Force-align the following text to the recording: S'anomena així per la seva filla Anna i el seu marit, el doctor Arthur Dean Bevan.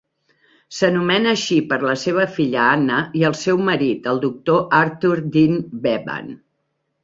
S'anomena 0.77 1.29
així 1.35 1.57
per 1.73 1.77
la 1.89 1.93
seva 2.05 2.25
filla 2.39 2.65
Anna 2.71 3.03
i 3.21 3.27
el 3.31 3.37
seu 3.43 3.63
marit, 3.69 4.11
el 4.15 4.25
doctor 4.27 4.67
Arthur 4.81 5.15
Dean 5.39 5.59
Bevan. 5.87 6.37